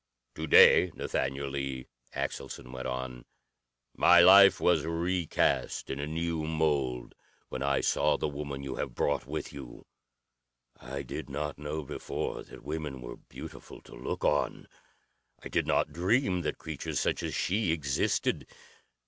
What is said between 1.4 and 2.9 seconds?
Lee," Axelson went